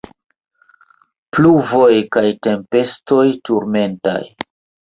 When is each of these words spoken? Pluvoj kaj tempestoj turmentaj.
Pluvoj 1.37 1.91
kaj 2.17 2.25
tempestoj 2.47 3.23
turmentaj. 3.51 4.21